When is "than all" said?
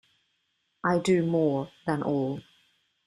1.85-2.39